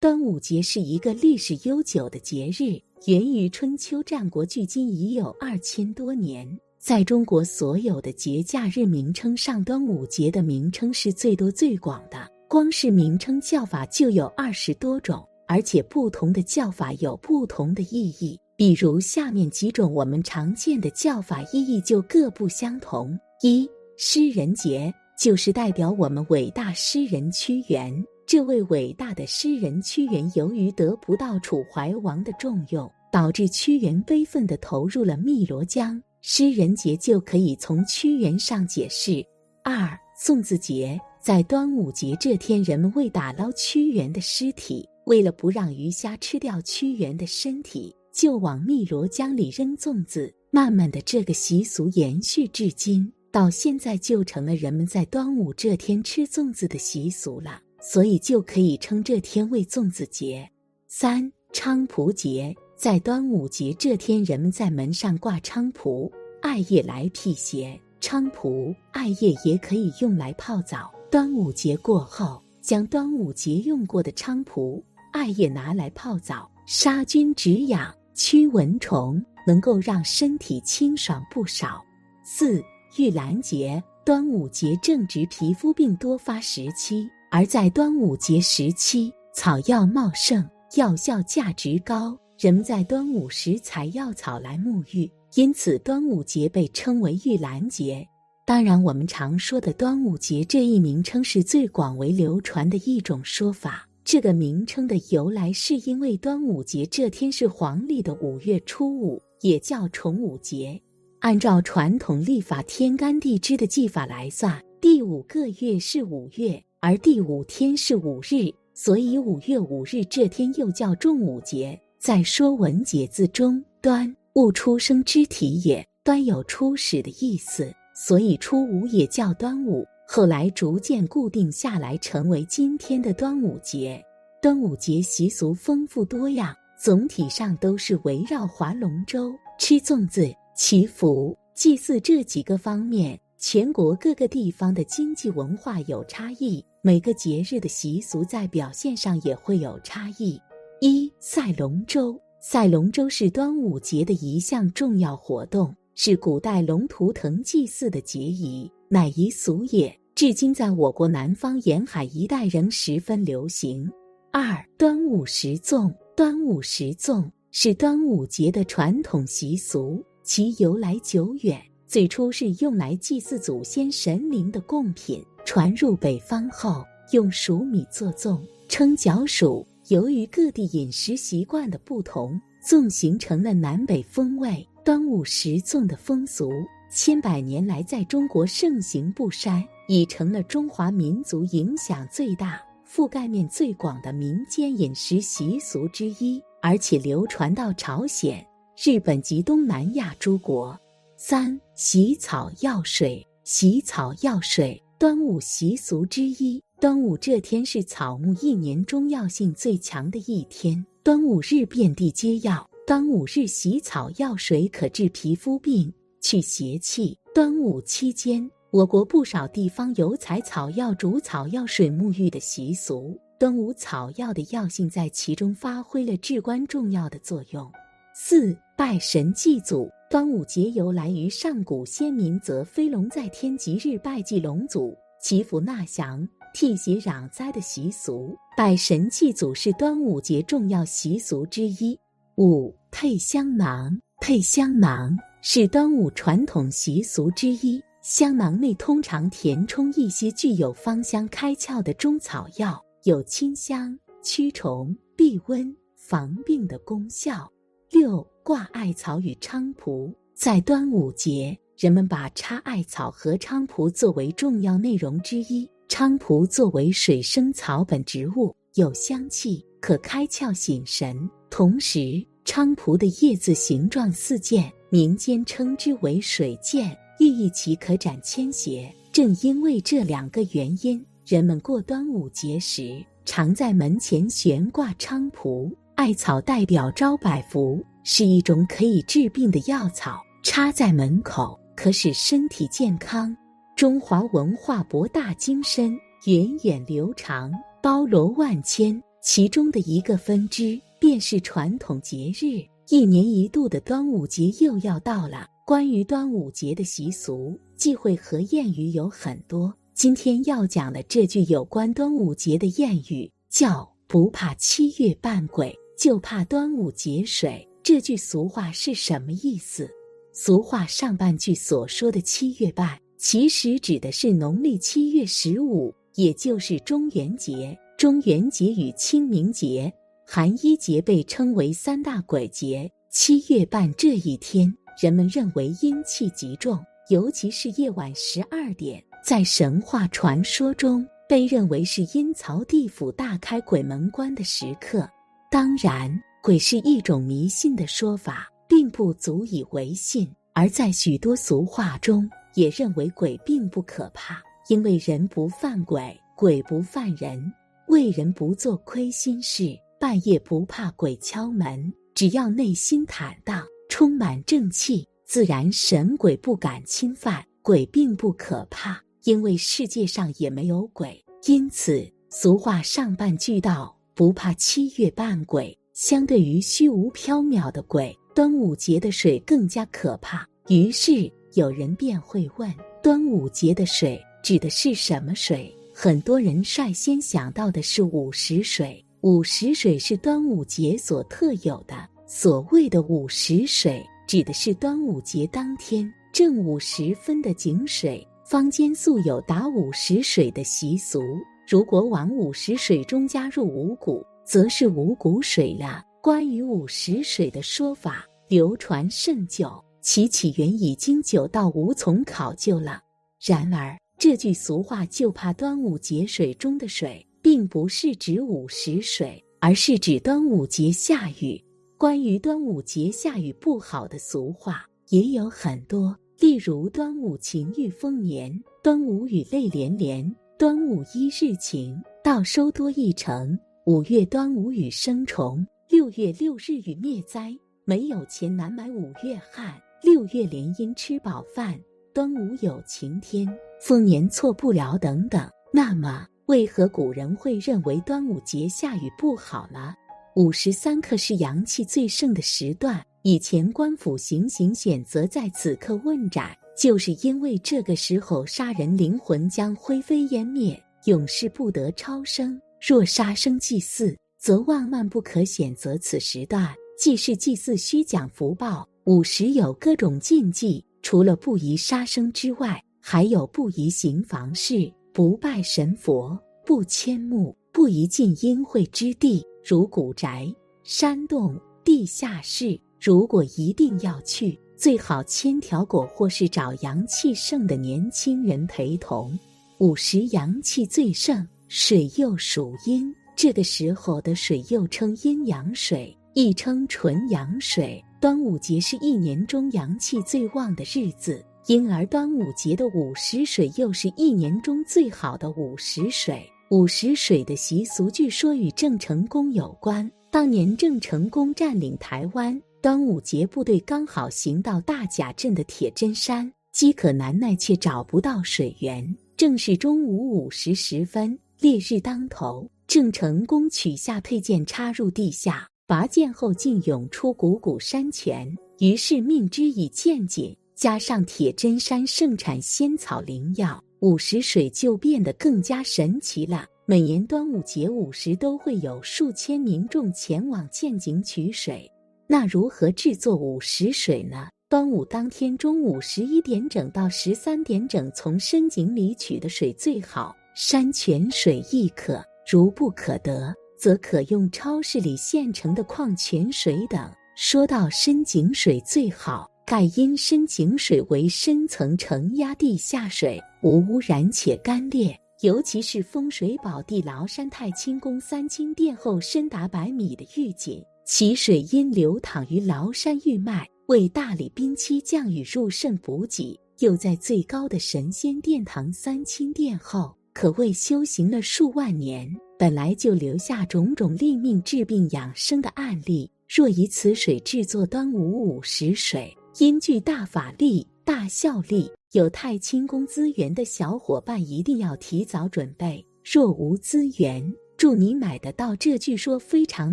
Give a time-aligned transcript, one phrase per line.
[0.00, 6.48] 端午节是一个历史悠久的节日，源于春秋战国，距今已有二千多年。
[6.78, 12.30] 在中国所有的节假日名称上，端午节的名称是最多最广的。
[12.48, 18.38] 光是名称叫法就有二十多种，而且不同的叫法有不同的意义。
[18.54, 23.18] 比如下面几种我们常见的叫法，意义就各不相同。
[23.42, 27.92] 一、诗人节，就是代表我们伟大诗人屈原。
[28.28, 35.98] 这位伟大的诗人屈原，由于得不到楚怀王的重用，导致屈原悲愤地投入了汨罗江。
[36.20, 39.24] 诗人节就可以从屈原上解释。
[39.64, 50.30] 二、粽子节，在端午节这天，人们为打捞屈原的尸体，为了不让鱼虾吃掉屈原的身体，就往汨罗江里扔粽子。
[50.50, 57.62] 慢慢的，这个习俗延续至今，到现在就成了人们在端午这天吃粽子的习俗了。
[57.80, 60.48] 所以就可以称这天为粽子节。
[60.86, 66.12] 三菖蒲节，在端午节这天，人们在门上挂菖蒲
[66.42, 67.78] 艾叶来辟邪。
[68.00, 70.90] 菖蒲艾叶也可以用来泡澡。
[71.10, 74.82] 端午节过后，将端午节用过的菖蒲
[75.12, 81.84] 艾叶拿来泡澡，杀菌止痒、驱蚊虫，能够让身体清爽不少。
[82.24, 82.62] 四
[82.96, 87.08] 玉兰节，端午节正值皮肤病多发时期。
[87.30, 90.42] 而在端午节时期，草药茂盛，
[90.76, 98.06] 药效价值高，人们在端午时采药草来沐浴，因此端午节被称为玉兰节。
[98.46, 103.86] 当然，我们常说的端午节这一名称是最广为流传的一种说法。
[104.04, 110.80] 这个名称的由来是因为端午节这天是黄历的五月初五，也叫重五节。
[111.18, 116.62] 按照传统历法天干地支的记法来算，第五个月是五月。
[116.80, 121.78] 而第五天是五日，所以五月五日这天又叫重五节。
[121.98, 129.84] 在《说文解字》中，“端物出生之体也，端有初始的意思，所以初五也叫端午。
[130.06, 134.00] 后来逐渐固定下来，成为今天的端午节。
[134.40, 143.18] 端午节习俗丰富多样，总体上都是围绕划龙舟、吃粽子、祈福、祭祀这几个方面。
[143.40, 146.64] 全国各个地方的经济文化有差异。
[146.82, 150.40] 每个节日的习俗在表现上也会有差异。
[150.80, 159.96] 一赛龙舟，赛龙舟是端午节的一项重要活动，是古代龙图腾祭祀的节仪，乃一俗也。
[160.16, 163.88] 至今在我国南方沿海一带仍十分流行。
[164.32, 175.24] 二端午食粽，端午食粽是端午节的传统习俗，其由来久远，最初是用来祭祀祖先神灵的贡品。
[175.46, 178.38] 传入北方后，用黍米做粽，
[178.68, 179.64] 称角黍。
[179.88, 184.68] 由于各地饮食习惯的不同，粽形成了南北风味。
[184.84, 186.52] 端午食粽的风俗，
[186.92, 198.46] 千百年来在中国盛行不衰，已成了中华民族影响最大、覆盖面最广的民间饮食习俗之一，而且流传到朝鲜、
[198.76, 200.78] 日本及东南亚诸国。
[201.20, 204.80] 三洗草药水，洗草药水。
[205.00, 210.86] 端午习俗之一，端午这天是草木一年中药性最强的一天。
[211.02, 217.18] 端午日遍地皆药，端午日洗草药水可治皮肤病、去邪气。
[217.34, 223.18] 端午期间，我国不少地方有采草药煮草药水沐浴的习俗。
[223.40, 227.68] 端午草药的药性在其中发挥了至关重要的作用。
[228.14, 229.90] 四拜神祭祖。
[230.10, 238.34] 端午节由来于上古先民则飞龙在天吉日拜祭龙祖、祈福纳祥、替邪攘灾的习俗。
[238.56, 241.98] 拜神祭祖是端午节重要习俗之一。
[242.38, 247.78] 五配香囊，配香囊是端午传统习俗之一。
[248.00, 257.46] 香囊内通常填充一些具有芳香开窍的中草药，有清香、驱虫、避瘟、防病的功效。
[257.90, 265.68] 六挂艾草与菖蒲，在端午节，人们把插艾草和菖蒲作为重要内容之一。
[265.86, 271.28] 菖蒲作为水生草本植物，有香气，可开窍醒神。
[271.50, 278.90] 同时，菖蒲的叶子形状似剑，民间称之为水剑，寓意其可斩千邪。
[279.12, 285.70] 正因为这两个原因，人们过端午节时常在门前悬挂菖蒲。
[285.96, 287.84] 艾草代表招百福。
[288.10, 293.36] 是一种可以治病的药草，插在门口可使身体健康。
[293.76, 295.94] 中华文化博大精深、
[296.24, 297.52] 源远流长、
[297.82, 302.64] 包罗万千，其中的一个分支便是传统节日。
[302.88, 305.46] 一年一度的端午节又要到了。
[305.66, 309.70] 关于端午节的习俗、忌讳和谚语有很多。
[309.92, 317.62] 今天要讲的这句有关端午节的谚语叫“不怕七月半鬼，就怕端午节水”。
[317.88, 319.88] 这句俗话是什么意思？
[320.30, 327.74] 俗话上半句所说的七月半，其实指的是农历七月十五，也就是中元节。
[327.96, 329.90] 中元节与清明节、
[330.26, 332.86] 寒衣节被称为三大鬼节。
[333.08, 334.70] 七月半这一天，
[335.00, 339.02] 人们认为阴气极重，尤其是夜晚十二点。
[339.24, 345.08] 在神话传说中，被认为是阴曹地府大开鬼门关的时刻。
[345.50, 350.28] 当然，鬼是一种迷信的说法，并不足以为信。
[350.54, 357.52] 而在许多俗话中，也认为鬼并不可怕，因为人不犯鬼，鬼不犯人。
[357.88, 361.92] 为人不做亏心事，半夜不怕鬼敲门。
[362.14, 367.44] 只要内心坦荡，充满正气，自然神鬼不敢侵犯。
[367.62, 369.00] 鬼并不可怕。
[369.24, 380.48] 因为世界上也没有鬼，因此俗话上半句道：“不怕七月半鬼。”相对于虚无缥缈的鬼，端午节的水更加可怕。
[380.68, 382.72] 于是有人便会问：
[383.02, 385.74] 端午节的水指的是什么水？
[385.92, 389.04] 很多人率先想到的是午时水。
[389.22, 391.96] 午时水是端午节所特有的。
[392.28, 398.24] 所谓的午时水，指的是端午节当天正午时分的井水。
[398.44, 401.20] 坊间素有打午时水的习俗，
[401.68, 406.02] 如果往午时水中加入五谷，则是五谷水了。
[406.22, 412.98] 关于午时水的说法流传甚久，其起源已经久到无从考究了。
[413.44, 421.62] 然而，这句俗话就怕端午节水中的水，并不是指午时水，而是指端午节下雨。
[421.98, 426.16] 关于端午节下雨不好的俗话也有很多。
[426.40, 433.58] 例如端午晴遇丰年，端午雨泪连连，端午一日晴，到收多一成。
[433.88, 437.56] 五月端午雨生虫，六月六日雨灭灾。
[437.86, 441.74] 没有钱难买五月旱，六月连阴吃饱饭。
[442.12, 443.48] 端午有晴天，
[443.80, 445.48] 丰年错不了等等。
[445.72, 449.94] 那么，为何古人会认为端午节下雨不好呢？
[450.36, 453.02] 午时三刻是阳气最盛的时段。
[453.22, 462.60] 以前官府行刑选择在此刻问斩，就是因为这个时候杀人灵魂将灰飞烟灭，永世不得超生。
[462.80, 466.74] 若杀生祭祀，则万万不可选择此时段。
[466.98, 468.88] 既是祭祀，需讲福报。
[469.04, 480.46] 午时有各种禁忌，除了不宜杀生之外，还有不宜行房事、不拜神佛、不迁墓、不宜进阴晦之地，如古宅、
[480.82, 482.78] 山洞、地下室。
[483.00, 489.38] 如果一定要去，最好牵条狗或是找阳气盛的年轻人陪同。
[489.78, 498.02] 午时阳气最盛，水又属阴，这个时候的水又称阴阳水，亦称纯阳水。
[498.18, 506.42] 端午节是一年中阳气最旺的日子，因而端午节的午时水又是一年中最好的午时水。
[506.70, 510.10] 午时水的习俗据说与郑成功有关。
[510.30, 512.58] 当年郑成功占领台湾。
[512.80, 519.14] 端午节，部队刚好行到大甲镇的铁针山，饥渴难耐，却找不到水源。
[519.36, 528.56] 正是中午午时时分，烈日当头，郑成功取下佩剑，插入地下，拔剑后竟涌出汩汩山泉。
[528.78, 536.64] 于是命之以剑井，加上铁针山盛产仙草灵药，午时水就变得更加神奇了。
[536.86, 541.90] 每年端午节午时，都会有数千民众前往剑井取水。
[542.28, 544.46] 那如何制作午时水呢？
[544.68, 552.20] 端午当天中午十一点整到十三点整，从深井里取的水最好，山泉水亦可。
[552.50, 557.08] 如不可得，则可用超市里现成的矿泉水等。
[557.36, 565.16] 说到深井水最好，盖因深井水为深层承压地下水，无污染且干裂。
[565.42, 570.82] 尤其是风水宝地崂山太清宫三清殿后深达百米的御井。
[571.06, 586.30] 其水因流淌于崂山玉脉，为大理兵期降雨入肾补给；又在最高的神仙殿堂三清殿后，可谓修行了数万年，本来就留下种种利命治病养生的案例。
[586.48, 599.92] 若以此水制作端午午时水，因具大法力、大效力，有太清宫资源的小伙伴一定要提早准备；若无资源，祝你买得到这据说非常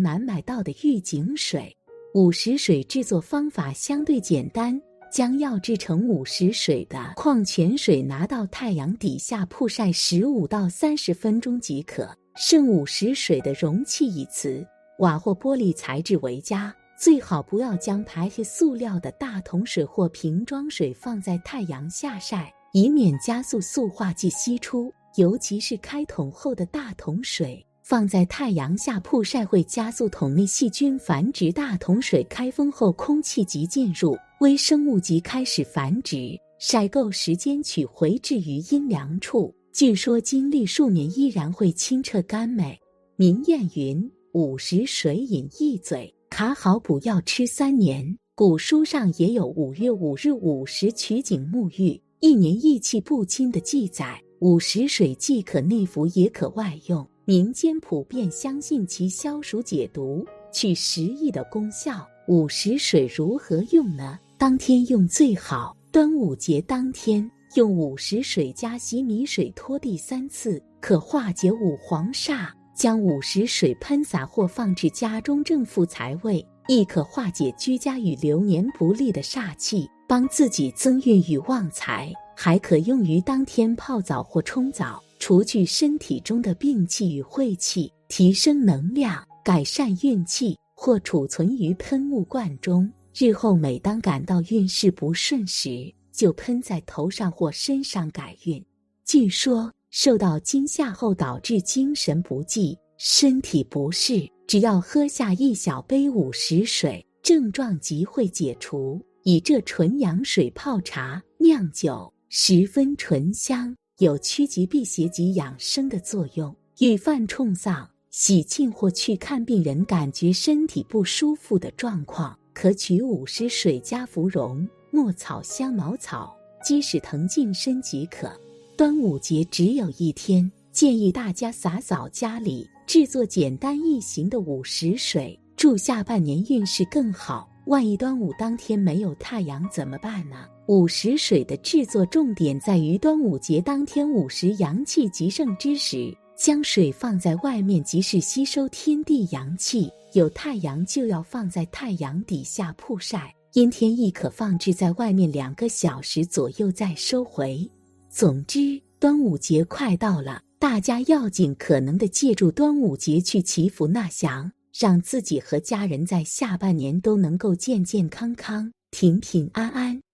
[0.00, 1.76] 难买到的玉井水。
[2.14, 4.80] 午时水制作方法相对简单，
[5.16, 12.06] 将要制成五十水的矿泉水拿到太阳底下曝晒十五到三十分钟即可。
[12.36, 14.62] 剩五十水的容器以瓷、
[14.98, 16.70] 瓦或玻璃材质为佳，
[17.00, 24.92] 最好不要将排泄塑料的大桶水或瓶装水放在太阳下晒，以免加速塑化剂析出。
[25.14, 27.64] 尤其是开桶后的大桶水。
[27.82, 31.52] 放在太阳下曝晒会加速桶内细菌繁殖。
[31.52, 36.38] 大桶水开封后，空气即进入，微生物即开始繁殖。
[36.58, 39.54] 晒够时间取回，置于阴凉处。
[39.72, 42.78] 据说经历数年依然会清澈甘美。
[43.16, 54.22] 民谚云：“午时水饮一嘴，卡好补药吃三年。”古书上也有五月五日午时取井沐浴，一年益气不侵的记载。
[54.40, 57.06] 午时水既可内服，也可外用。
[57.24, 62.06] 民间普遍相信其消暑解毒、去食疫的功效。
[62.28, 64.18] 午时水如何用呢？
[64.38, 65.74] 当天用最好。
[65.90, 72.48] 端午节当天用午时水加洗米水拖地三次，可化解五黄煞。
[72.74, 82.12] 将午时水喷洒或放置家中正负财位，亦可化解居家与流年不利的煞气，帮自己增运与旺财。
[82.36, 85.02] 还可用于当天泡澡或冲澡。
[85.18, 92.92] 除去身体中的病气与晦气，提升能量，改善运气，或储存于喷雾罐中。
[93.18, 98.62] 日后每当感到运势不顺时，就喷在头上或身上改运。
[99.06, 109.00] 据说受到惊吓后导致精神不济、身体不适，只要喝下一小杯午时水，症状即会解除。
[109.22, 113.74] 以这纯阳水泡茶、酿酒，十分醇香。
[113.96, 116.54] 有趋吉避邪及养生的作用。
[116.80, 126.34] 遇犯冲丧、喜庆或去看病人，感觉身体不舒服的状况，可取五时水加芙蓉、墨草、香茅草、
[126.64, 128.32] 鸡屎藤净身即可。
[128.78, 137.46] 端午节只有一天，建议大家洒扫家里，制作简单易行的午时水，祝下半年运势更好。
[137.66, 140.46] 万一端午当天没有太阳怎么办呢？
[140.66, 149.90] 午时水的制作重点在于端午节当天午时阳气极盛之时，将水放在外面即是吸收天地阳气。
[150.12, 157.68] 有太阳就要放在太阳底下曝晒，阴天亦可放置在外面两个小时左右再收回。
[158.08, 164.52] 总之，端午节快到了，大家要尽可能的借助端午节去祈福纳祥。
[164.78, 170.05] 让自己和家人在下半年都能够健健康康、平平安安。